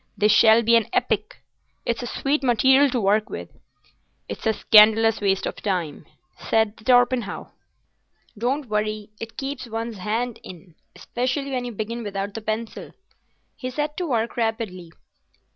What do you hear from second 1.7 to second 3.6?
It's a sweet material to work with."